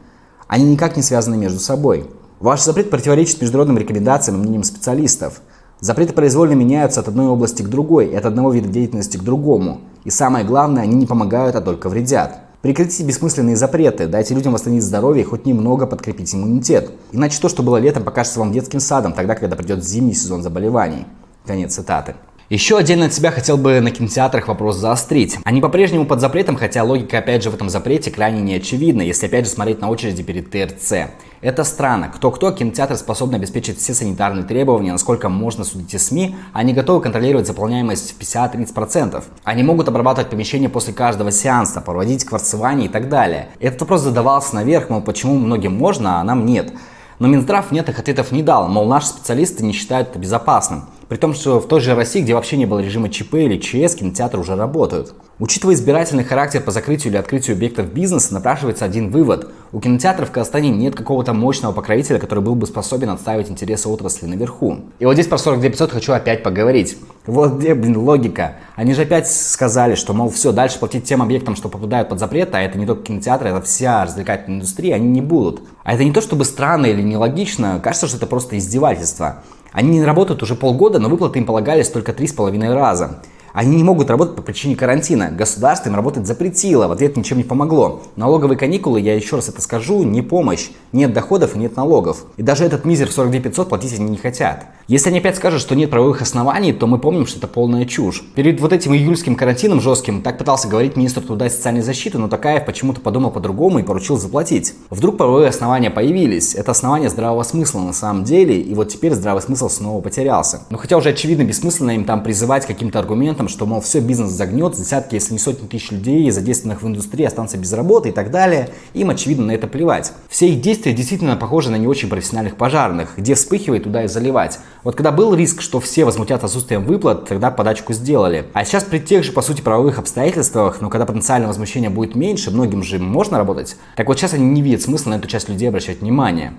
Они 0.48 0.64
никак 0.66 0.96
не 0.96 1.04
связаны 1.04 1.38
между 1.38 1.60
собой. 1.60 2.10
Ваш 2.40 2.62
запрет 2.64 2.90
противоречит 2.90 3.42
международным 3.42 3.78
рекомендациям 3.78 4.38
и 4.38 4.42
мнениям 4.42 4.64
специалистов. 4.64 5.42
Запреты 5.80 6.14
произвольно 6.14 6.54
меняются 6.54 7.02
от 7.02 7.08
одной 7.08 7.28
области 7.28 7.62
к 7.62 7.68
другой 7.68 8.08
и 8.08 8.16
от 8.16 8.26
одного 8.26 8.52
вида 8.52 8.70
деятельности 8.70 9.18
к 9.18 9.24
другому. 9.24 9.82
И 10.06 10.10
самое 10.10 10.46
главное, 10.46 10.84
они 10.84 10.96
не 10.96 11.06
помогают, 11.06 11.56
а 11.56 11.62
только 11.62 11.90
вредят. 11.90 12.40
Прекратите 12.62 13.04
бессмысленные 13.04 13.56
запреты, 13.56 14.08
дайте 14.08 14.34
людям 14.34 14.54
восстановить 14.54 14.84
здоровье 14.84 15.24
и 15.24 15.26
хоть 15.26 15.46
немного 15.46 15.86
подкрепить 15.86 16.34
иммунитет. 16.34 16.92
Иначе 17.12 17.40
то, 17.40 17.50
что 17.50 17.62
было 17.62 17.78
летом, 17.78 18.04
покажется 18.04 18.40
вам 18.40 18.52
детским 18.52 18.80
садом, 18.80 19.14
тогда, 19.14 19.36
когда 19.36 19.56
придет 19.56 19.84
зимний 19.84 20.14
сезон 20.14 20.42
заболеваний. 20.42 21.06
Конец 21.46 21.76
цитаты. 21.76 22.16
Еще 22.50 22.78
отдельно 22.78 23.08
от 23.08 23.14
себя 23.14 23.32
хотел 23.32 23.58
бы 23.58 23.82
на 23.82 23.92
кинотеатрах 23.92 24.48
вопрос 24.48 24.78
заострить. 24.78 25.38
Они 25.44 25.60
по-прежнему 25.60 26.06
под 26.06 26.22
запретом, 26.22 26.56
хотя 26.56 26.82
логика 26.82 27.18
опять 27.18 27.44
же 27.44 27.50
в 27.50 27.56
этом 27.56 27.70
запрете 27.70 28.10
крайне 28.10 28.40
не 28.42 28.54
очевидна, 28.54 29.02
если 29.02 29.26
опять 29.26 29.44
же 29.44 29.52
смотреть 29.52 29.82
на 29.82 29.90
очереди 29.90 30.24
перед 30.24 30.50
ТРЦ. 30.50 31.10
Это 31.42 31.66
странно. 31.66 32.08
Кто-кто, 32.08 32.52
кинотеатры 32.52 32.96
способны 32.96 33.36
обеспечить 33.36 33.78
все 33.80 33.94
санитарные 33.94 34.46
требования, 34.46 34.94
насколько 34.94 35.28
можно 35.28 35.66
судить 35.66 35.94
из 35.94 36.08
СМИ, 36.08 36.38
они 36.54 36.72
готовы 36.72 37.02
контролировать 37.02 37.48
заполняемость 37.48 38.16
в 38.16 38.22
50-30%. 38.22 39.22
Они 39.44 39.64
могут 39.64 39.90
обрабатывать 39.90 40.30
помещение 40.30 40.70
после 40.70 40.94
каждого 40.94 41.34
сеанса, 41.34 41.82
проводить 41.82 42.24
кварцевание 42.24 42.88
и 42.88 42.90
так 42.90 43.10
далее. 43.10 43.50
Этот 43.60 43.82
вопрос 43.82 44.04
задавался 44.04 44.56
наверх, 44.56 44.90
мол, 44.90 45.02
почему 45.02 45.38
многим 45.38 45.76
можно, 45.76 46.22
а 46.22 46.24
нам 46.24 46.46
нет. 46.46 46.72
Но 47.20 47.28
Минздрав 47.28 47.74
нет 47.74 47.90
их 47.90 48.00
ответов 48.00 48.32
не 48.32 48.42
дал, 48.42 48.70
мол, 48.70 48.88
наши 48.88 49.08
специалисты 49.08 49.66
не 49.66 49.74
считают 49.74 50.12
это 50.12 50.20
безопасным. 50.20 50.86
При 51.10 51.16
том, 51.16 51.34
что 51.34 51.62
в 51.62 51.68
той 51.68 51.80
же 51.80 51.96
России, 51.96 52.22
где 52.22 52.34
вообще 52.34 52.58
не 52.58 52.66
было 52.66 52.80
режима 52.80 53.10
ЧП 53.10 53.36
или 53.36 53.58
ЧС, 53.58 53.96
кинотеатры 53.96 54.42
уже 54.42 54.56
работают. 54.56 55.14
Учитывая 55.40 55.76
избирательный 55.76 56.26
характер 56.26 56.62
по 56.62 56.72
закрытию 56.72 57.12
или 57.12 57.18
открытию 57.18 57.56
объектов 57.56 57.94
бизнеса, 57.94 58.34
напрашивается 58.34 58.84
один 58.84 59.10
вывод. 59.10 59.50
У 59.72 59.80
кинотеатров 59.80 60.30
в 60.30 60.32
Казахстане 60.32 60.70
нет 60.70 60.96
какого-то 60.96 61.34
мощного 61.34 61.72
покровителя, 61.72 62.20
который 62.20 62.44
был 62.44 62.56
бы 62.56 62.66
способен 62.68 63.10
отставить 63.10 63.50
интересы 63.50 63.88
отрасли 63.88 64.26
наверху. 64.26 64.80
И 65.00 65.06
вот 65.06 65.14
здесь 65.14 65.28
про 65.28 65.38
42 65.38 65.70
500 65.70 65.92
хочу 65.92 66.12
опять 66.12 66.44
поговорить. 66.44 66.98
Вот 67.26 67.54
где, 67.54 67.74
блин, 67.74 67.98
логика. 67.98 68.56
Они 68.76 68.94
же 68.94 69.04
опять 69.04 69.32
сказали, 69.32 69.96
что, 69.96 70.14
мол, 70.14 70.30
все, 70.30 70.52
дальше 70.52 70.80
платить 70.80 71.06
тем 71.06 71.22
объектам, 71.22 71.56
что 71.56 71.70
попадают 71.70 72.10
под 72.10 72.20
запрет, 72.20 72.54
а 72.54 72.62
это 72.62 72.78
не 72.78 72.86
только 72.86 73.04
кинотеатры, 73.04 73.50
это 73.50 73.62
вся 73.62 74.04
развлекательная 74.04 74.58
индустрия, 74.58 74.96
они 74.96 75.08
не 75.08 75.22
будут. 75.22 75.62
А 75.84 75.94
это 75.94 76.04
не 76.04 76.12
то 76.12 76.20
чтобы 76.20 76.44
странно 76.44 76.88
или 76.88 77.02
нелогично, 77.02 77.80
кажется, 77.82 78.08
что 78.08 78.18
это 78.18 78.28
просто 78.28 78.58
издевательство. 78.58 79.44
Они 79.78 80.00
не 80.00 80.04
работают 80.04 80.42
уже 80.42 80.56
полгода, 80.56 80.98
но 80.98 81.08
выплаты 81.08 81.38
им 81.38 81.46
полагались 81.46 81.90
только 81.90 82.12
три 82.12 82.26
с 82.26 82.34
половиной 82.34 82.74
раза. 82.74 83.22
Они 83.54 83.76
не 83.76 83.84
могут 83.84 84.10
работать 84.10 84.36
по 84.36 84.42
причине 84.42 84.76
карантина. 84.76 85.30
Государство 85.30 85.88
им 85.90 85.96
работать 85.96 86.26
запретило, 86.26 86.88
в 86.88 86.92
ответ 86.92 87.16
ничем 87.16 87.38
не 87.38 87.44
помогло. 87.44 88.02
Налоговые 88.16 88.58
каникулы, 88.58 89.00
я 89.00 89.14
еще 89.14 89.36
раз 89.36 89.50
это 89.50 89.62
скажу, 89.62 90.02
не 90.02 90.24
помощь. 90.24 90.72
Нет 90.94 91.14
доходов 91.14 91.56
и 91.56 91.60
нет 91.60 91.76
налогов. 91.76 92.26
И 92.38 92.42
даже 92.42 92.66
этот 92.66 92.86
мизер 92.86 93.10
в 93.10 93.12
42 93.12 93.40
500 93.40 93.70
платить 93.70 93.94
они 93.94 94.10
не 94.10 94.18
хотят. 94.18 94.66
Если 94.88 95.10
они 95.10 95.18
опять 95.20 95.36
скажут, 95.36 95.60
что 95.60 95.76
нет 95.76 95.90
правовых 95.90 96.22
оснований, 96.22 96.72
то 96.72 96.88
мы 96.88 97.00
помним, 97.00 97.26
что 97.26 97.40
это 97.40 97.48
полная 97.48 97.86
чушь. 97.86 98.24
Перед 98.36 98.62
вот 98.62 98.72
этим 98.72 98.94
июльским 98.94 99.36
карантином 99.36 99.82
жестким 99.82 100.22
так 100.22 100.38
пытался 100.38 100.68
говорить 100.68 100.96
министр 100.96 101.22
труда 101.22 101.48
и 101.48 101.50
социальной 101.50 101.82
защиты, 101.82 102.20
но 102.20 102.28
Такаев 102.28 102.66
почему-то 102.66 103.02
подумал 103.02 103.32
по-другому 103.32 103.80
и 103.80 103.84
поручил 103.84 104.18
заплатить. 104.18 104.76
Вдруг 104.90 105.18
правовые 105.18 105.50
основания 105.50 105.90
появились. 105.90 106.56
Это 106.56 106.72
основания 106.72 107.10
здравого 107.10 107.44
смысла 107.44 107.82
на 107.82 107.92
самом 107.92 108.24
деле, 108.24 108.62
и 108.62 108.74
вот 108.76 108.90
теперь 108.90 109.14
здравый 109.14 109.42
смысл 109.42 109.68
снова 109.68 110.00
потерялся. 110.02 110.62
Но 110.70 110.78
хотя 110.78 110.96
уже 110.96 111.10
очевидно 111.10 111.44
бессмысленно 111.44 111.92
им 111.92 112.06
там 112.06 112.24
призывать 112.24 112.66
каким-то 112.66 113.00
аргументом, 113.00 113.48
том, 113.48 113.50
что, 113.50 113.66
мол, 113.66 113.82
все, 113.82 114.00
бизнес 114.00 114.32
загнет, 114.32 114.76
десятки, 114.76 115.16
если 115.16 115.34
не 115.34 115.40
сотни 115.40 115.68
тысяч 115.68 115.92
людей, 115.92 116.30
задействованных 116.30 116.82
в 116.82 116.88
индустрии, 116.88 117.26
останутся 117.26 117.58
без 117.58 117.72
работы 117.74 118.10
и 118.10 118.12
так 118.12 118.32
далее. 118.32 118.70
Им, 118.94 119.10
очевидно, 119.10 119.46
на 119.46 119.52
это 119.52 119.68
плевать. 119.68 120.12
Все 120.30 120.50
их 120.50 120.62
действия 120.62 120.94
действительно 120.94 121.36
похожи 121.36 121.72
на 121.72 121.78
не 121.78 121.88
очень 121.88 122.10
профессиональных 122.10 122.58
пожарных, 122.58 123.14
где 123.18 123.36
вспыхивает, 123.36 123.84
туда 123.84 124.04
и 124.04 124.08
заливать. 124.08 124.60
Вот 124.88 124.96
когда 124.96 125.12
был 125.12 125.36
риск, 125.36 125.62
что 125.62 125.82
все 125.82 126.06
возмутят 126.06 126.46
отсутствием 126.46 126.86
выплат, 126.86 127.26
тогда 127.26 127.52
подачку 127.52 127.92
сделали. 127.92 128.46
А 128.54 128.64
сейчас 128.64 128.86
при 128.86 129.00
тех 129.00 129.26
же, 129.26 129.34
по 129.34 129.42
сути, 129.42 129.60
правовых 129.60 130.00
обстоятельствах, 130.00 130.80
но 130.80 130.90
когда 130.90 131.06
потенциальное 131.06 131.50
возмущение 131.50 131.90
будет 131.90 132.16
меньше, 132.16 132.52
многим 132.52 132.84
же 132.84 132.98
можно 132.98 133.38
работать, 133.38 133.76
так 133.98 134.08
вот 134.08 134.18
сейчас 134.18 134.34
они 134.34 134.46
не 134.46 134.62
видят 134.62 134.82
смысла 134.82 135.10
на 135.10 135.16
эту 135.16 135.28
часть 135.28 135.50
людей 135.50 135.68
обращать 135.68 136.00
внимание. 136.00 136.54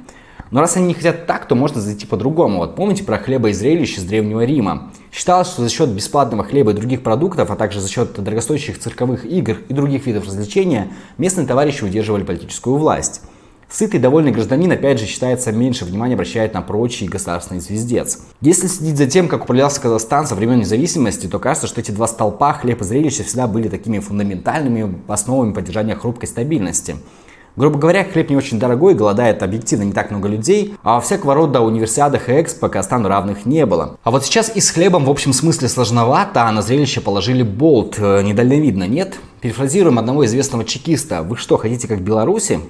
Но 0.50 0.60
раз 0.60 0.76
они 0.76 0.88
не 0.88 0.92
хотят 0.92 1.26
так, 1.26 1.48
то 1.48 1.54
можно 1.54 1.80
зайти 1.80 2.04
по-другому. 2.04 2.58
Вот 2.58 2.76
помните 2.76 3.02
про 3.02 3.16
хлеба 3.16 3.48
и 3.48 3.54
зрелищ 3.54 3.96
из 3.96 4.04
Древнего 4.04 4.44
Рима? 4.44 4.92
Считалось, 5.10 5.48
что 5.48 5.62
за 5.62 5.70
счет 5.70 5.88
бесплатного 5.88 6.44
хлеба 6.44 6.72
и 6.72 6.74
других 6.74 7.02
продуктов, 7.02 7.50
а 7.50 7.56
также 7.56 7.80
за 7.80 7.88
счет 7.88 8.12
дорогостоящих 8.22 8.78
цирковых 8.78 9.24
игр 9.24 9.56
и 9.70 9.72
других 9.72 10.04
видов 10.04 10.26
развлечения, 10.26 10.88
местные 11.16 11.46
товарищи 11.46 11.82
удерживали 11.82 12.24
политическую 12.24 12.76
власть. 12.76 13.22
Сытый 13.70 14.00
довольный 14.00 14.32
гражданин, 14.32 14.72
опять 14.72 14.98
же, 14.98 15.04
считается 15.04 15.52
меньше 15.52 15.84
внимания 15.84 16.14
обращает 16.14 16.54
на 16.54 16.62
прочий 16.62 17.06
государственный 17.06 17.60
звездец. 17.60 18.20
Если 18.40 18.66
следить 18.66 18.96
за 18.96 19.06
тем, 19.06 19.28
как 19.28 19.44
управлялся 19.44 19.78
Казахстан 19.82 20.26
со 20.26 20.34
времен 20.34 20.60
независимости, 20.60 21.26
то 21.26 21.38
кажется, 21.38 21.66
что 21.66 21.80
эти 21.80 21.90
два 21.90 22.06
столпа, 22.06 22.54
хлеб 22.54 22.80
и 22.80 22.84
зрелище, 22.84 23.24
всегда 23.24 23.46
были 23.46 23.68
такими 23.68 23.98
фундаментальными 23.98 24.94
основами 25.06 25.52
поддержания 25.52 25.96
хрупкой 25.96 26.30
стабильности. 26.30 26.96
Грубо 27.56 27.78
говоря, 27.78 28.04
хлеб 28.04 28.30
не 28.30 28.36
очень 28.36 28.58
дорогой, 28.58 28.94
голодает 28.94 29.42
объективно 29.42 29.82
не 29.82 29.92
так 29.92 30.10
много 30.12 30.28
людей, 30.28 30.76
а 30.82 30.98
всякого 31.00 31.34
рода 31.34 31.60
универсиадах 31.60 32.30
и 32.30 32.40
экспо 32.40 32.68
Казахстану 32.68 33.08
равных 33.08 33.44
не 33.44 33.66
было. 33.66 33.98
А 34.02 34.10
вот 34.10 34.24
сейчас 34.24 34.50
и 34.54 34.60
с 34.60 34.70
хлебом 34.70 35.04
в 35.04 35.10
общем 35.10 35.34
смысле 35.34 35.68
сложновато, 35.68 36.44
а 36.44 36.52
на 36.52 36.62
зрелище 36.62 37.02
положили 37.02 37.42
болт. 37.42 37.96
Э, 37.98 38.22
недальновидно, 38.22 38.84
нет? 38.84 39.18
Перефразируем 39.40 39.98
одного 39.98 40.24
известного 40.24 40.64
чекиста. 40.64 41.22
Вы 41.22 41.36
что, 41.36 41.58
хотите 41.58 41.86
как 41.88 41.98
в 41.98 42.02
Беларуси? 42.02 42.60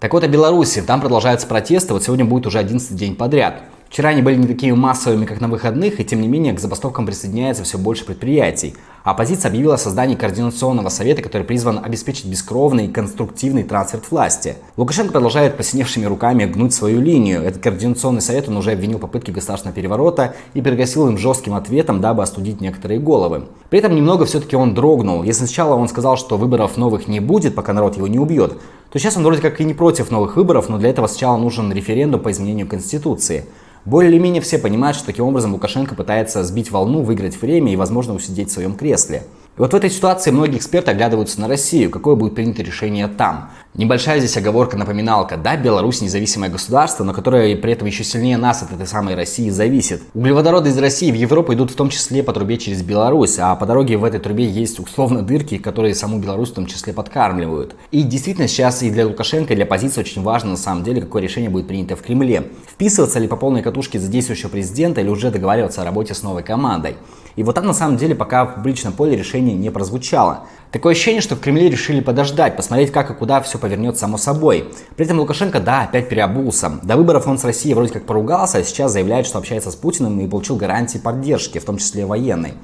Так 0.00 0.12
вот, 0.12 0.22
о 0.22 0.28
Беларуси. 0.28 0.80
Там 0.80 1.00
продолжаются 1.00 1.48
протесты. 1.48 1.92
Вот 1.92 2.04
сегодня 2.04 2.24
будет 2.24 2.46
уже 2.46 2.58
11 2.58 2.94
день 2.94 3.16
подряд. 3.16 3.62
Вчера 3.88 4.10
они 4.10 4.22
были 4.22 4.36
не 4.36 4.46
такими 4.46 4.72
массовыми, 4.72 5.24
как 5.24 5.40
на 5.40 5.48
выходных, 5.48 5.98
и 5.98 6.04
тем 6.04 6.20
не 6.20 6.28
менее 6.28 6.52
к 6.52 6.60
забастовкам 6.60 7.06
присоединяется 7.06 7.64
все 7.64 7.78
больше 7.78 8.04
предприятий. 8.04 8.76
Оппозиция 9.02 9.48
объявила 9.48 9.74
о 9.74 9.78
создании 9.78 10.14
координационного 10.14 10.90
совета, 10.90 11.22
который 11.22 11.44
призван 11.44 11.80
обеспечить 11.82 12.26
бескровный 12.26 12.84
и 12.84 12.92
конструктивный 12.92 13.62
трансфер 13.62 14.00
власти. 14.10 14.56
Лукашенко 14.76 15.12
продолжает 15.12 15.56
посиневшими 15.56 16.04
руками 16.04 16.44
гнуть 16.44 16.74
свою 16.74 17.00
линию. 17.00 17.42
Этот 17.42 17.62
координационный 17.62 18.20
совет 18.20 18.48
он 18.48 18.58
уже 18.58 18.72
обвинил 18.72 18.98
в 18.98 19.00
попытке 19.00 19.32
государственного 19.32 19.74
переворота 19.74 20.34
и 20.52 20.60
пригрозил 20.60 21.08
им 21.08 21.16
жестким 21.16 21.54
ответом, 21.54 22.02
дабы 22.02 22.22
остудить 22.22 22.60
некоторые 22.60 23.00
головы. 23.00 23.46
При 23.70 23.78
этом 23.78 23.96
немного 23.96 24.26
все-таки 24.26 24.54
он 24.54 24.74
дрогнул. 24.74 25.22
Если 25.22 25.46
сначала 25.46 25.74
он 25.74 25.88
сказал, 25.88 26.18
что 26.18 26.36
выборов 26.36 26.76
новых 26.76 27.08
не 27.08 27.20
будет, 27.20 27.54
пока 27.54 27.72
народ 27.72 27.96
его 27.96 28.06
не 28.06 28.18
убьет, 28.18 28.58
то 28.90 28.98
сейчас 28.98 29.16
он 29.16 29.22
вроде 29.24 29.42
как 29.42 29.60
и 29.60 29.64
не 29.64 29.74
против 29.74 30.10
новых 30.10 30.36
выборов, 30.36 30.68
но 30.68 30.78
для 30.78 30.90
этого 30.90 31.06
сначала 31.06 31.36
нужен 31.36 31.72
референдум 31.72 32.22
по 32.22 32.30
изменению 32.30 32.66
Конституции. 32.66 33.44
Более 33.84 34.10
или 34.10 34.18
менее 34.18 34.42
все 34.42 34.58
понимают, 34.58 34.96
что 34.96 35.06
таким 35.06 35.24
образом 35.24 35.52
Лукашенко 35.52 35.94
пытается 35.94 36.42
сбить 36.44 36.70
волну, 36.70 37.02
выиграть 37.02 37.40
время 37.40 37.72
и, 37.72 37.76
возможно, 37.76 38.14
усидеть 38.14 38.48
в 38.48 38.52
своем 38.52 38.74
кресле. 38.74 39.24
И 39.56 39.60
вот 39.60 39.72
в 39.72 39.76
этой 39.76 39.90
ситуации 39.90 40.30
многие 40.30 40.58
эксперты 40.58 40.90
оглядываются 40.90 41.40
на 41.40 41.48
Россию, 41.48 41.90
какое 41.90 42.14
будет 42.14 42.34
принято 42.34 42.62
решение 42.62 43.08
там. 43.08 43.50
Небольшая 43.78 44.18
здесь 44.18 44.36
оговорка-напоминалка. 44.36 45.36
Да, 45.36 45.56
Беларусь 45.56 46.00
независимое 46.00 46.50
государство, 46.50 47.04
но 47.04 47.12
которое 47.12 47.54
при 47.54 47.72
этом 47.72 47.86
еще 47.86 48.02
сильнее 48.02 48.36
нас 48.36 48.60
от 48.60 48.72
этой 48.72 48.88
самой 48.88 49.14
России 49.14 49.50
зависит. 49.50 50.02
Углеводороды 50.14 50.70
из 50.70 50.78
России 50.78 51.12
в 51.12 51.14
Европу 51.14 51.54
идут 51.54 51.70
в 51.70 51.76
том 51.76 51.88
числе 51.88 52.24
по 52.24 52.32
трубе 52.32 52.58
через 52.58 52.82
Беларусь, 52.82 53.38
а 53.38 53.54
по 53.54 53.66
дороге 53.66 53.96
в 53.96 54.02
этой 54.02 54.18
трубе 54.18 54.46
есть 54.46 54.80
условно 54.80 55.22
дырки, 55.22 55.58
которые 55.58 55.94
саму 55.94 56.18
Беларусь 56.18 56.50
в 56.50 56.54
том 56.54 56.66
числе 56.66 56.92
подкармливают. 56.92 57.76
И 57.92 58.02
действительно 58.02 58.48
сейчас 58.48 58.82
и 58.82 58.90
для 58.90 59.06
Лукашенко, 59.06 59.52
и 59.52 59.56
для 59.56 59.64
оппозиции 59.64 60.00
очень 60.00 60.24
важно 60.24 60.50
на 60.50 60.56
самом 60.56 60.82
деле, 60.82 61.00
какое 61.00 61.22
решение 61.22 61.48
будет 61.48 61.68
принято 61.68 61.94
в 61.94 62.02
Кремле. 62.02 62.50
Вписываться 62.66 63.20
ли 63.20 63.28
по 63.28 63.36
полной 63.36 63.62
катушке 63.62 64.00
за 64.00 64.08
действующего 64.08 64.48
президента 64.48 65.02
или 65.02 65.08
уже 65.08 65.30
договариваться 65.30 65.82
о 65.82 65.84
работе 65.84 66.14
с 66.14 66.24
новой 66.24 66.42
командой. 66.42 66.96
И 67.38 67.44
вот 67.44 67.54
там 67.54 67.66
на 67.66 67.72
самом 67.72 67.96
деле 67.96 68.16
пока 68.16 68.44
в 68.44 68.56
публичном 68.56 68.92
поле 68.92 69.16
решение 69.16 69.54
не 69.54 69.70
прозвучало. 69.70 70.46
Такое 70.72 70.94
ощущение, 70.94 71.20
что 71.20 71.36
в 71.36 71.40
Кремле 71.40 71.70
решили 71.70 72.00
подождать, 72.00 72.56
посмотреть, 72.56 72.90
как 72.90 73.12
и 73.12 73.14
куда 73.14 73.40
все 73.42 73.58
повернет 73.58 73.96
само 73.96 74.18
собой. 74.18 74.72
При 74.96 75.06
этом 75.06 75.20
Лукашенко, 75.20 75.60
да, 75.60 75.82
опять 75.82 76.08
переобулся. 76.08 76.80
До 76.82 76.96
выборов 76.96 77.28
он 77.28 77.38
с 77.38 77.44
Россией 77.44 77.74
вроде 77.74 77.92
как 77.92 78.06
поругался, 78.06 78.58
а 78.58 78.64
сейчас 78.64 78.90
заявляет, 78.90 79.24
что 79.24 79.38
общается 79.38 79.70
с 79.70 79.76
Путиным 79.76 80.18
и 80.18 80.26
получил 80.26 80.56
гарантии 80.56 80.98
поддержки, 80.98 81.60
в 81.60 81.64
том 81.64 81.78
числе 81.78 82.06
военной. 82.06 82.54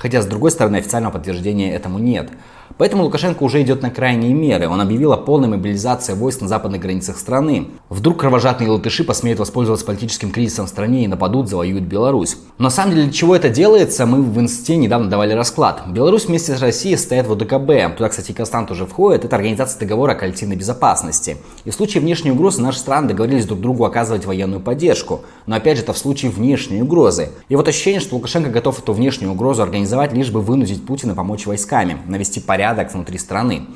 Хотя, 0.00 0.22
с 0.22 0.26
другой 0.26 0.50
стороны, 0.50 0.76
официального 0.76 1.12
подтверждения 1.12 1.74
этому 1.74 1.98
нет. 1.98 2.30
Поэтому 2.78 3.02
Лукашенко 3.02 3.42
уже 3.42 3.60
идет 3.60 3.82
на 3.82 3.90
крайние 3.90 4.32
меры. 4.32 4.66
Он 4.66 4.80
объявил 4.80 5.12
о 5.12 5.18
полной 5.18 5.48
мобилизации 5.48 6.14
войск 6.14 6.40
на 6.40 6.48
западных 6.48 6.80
границах 6.80 7.18
страны. 7.18 7.68
Вдруг 7.90 8.20
кровожадные 8.20 8.70
латыши 8.70 9.04
посмеют 9.04 9.38
воспользоваться 9.38 9.84
политическим 9.84 10.30
кризисом 10.30 10.64
в 10.64 10.70
стране 10.70 11.04
и 11.04 11.06
нападут, 11.06 11.50
завоюют 11.50 11.84
Беларусь. 11.84 12.38
Но 12.56 12.64
на 12.64 12.70
самом 12.70 12.92
деле, 12.92 13.04
для 13.04 13.12
чего 13.12 13.36
это 13.36 13.50
делается, 13.50 14.06
мы 14.06 14.22
в 14.22 14.40
Инсте 14.40 14.76
недавно 14.76 15.10
давали 15.10 15.34
расклад. 15.34 15.82
Беларусь 15.88 16.24
вместе 16.24 16.56
с 16.56 16.60
Россией 16.62 16.96
стоят 16.96 17.26
в 17.26 17.32
ОДКБ. 17.32 17.96
Туда, 17.98 18.08
кстати, 18.08 18.32
Констант 18.32 18.70
уже 18.70 18.86
входит. 18.86 19.26
Это 19.26 19.36
организация 19.36 19.80
договора 19.80 20.12
о 20.12 20.14
коллективной 20.14 20.56
безопасности. 20.56 21.36
И 21.64 21.70
в 21.70 21.74
случае 21.74 22.00
внешней 22.00 22.30
угрозы 22.30 22.62
наши 22.62 22.78
страны 22.78 23.08
договорились 23.08 23.44
друг 23.44 23.60
другу 23.60 23.84
оказывать 23.84 24.24
военную 24.24 24.60
поддержку. 24.60 25.20
Но 25.44 25.56
опять 25.56 25.76
же, 25.76 25.82
это 25.82 25.92
в 25.92 25.98
случае 25.98 26.30
внешней 26.30 26.80
угрозы. 26.80 27.28
И 27.50 27.56
вот 27.56 27.68
ощущение, 27.68 28.00
что 28.00 28.14
Лукашенко 28.14 28.48
готов 28.48 28.78
эту 28.78 28.94
внешнюю 28.94 29.32
угрозу 29.32 29.62
организовать, 29.62 29.89
лишь 30.12 30.30
бы 30.30 30.40
вынудить 30.40 30.86
Путина 30.86 31.14
помочь 31.14 31.46
войсками, 31.46 31.98
навести 32.06 32.40
порядок 32.40 32.92
внутри 32.92 33.18
страны. 33.18 33.66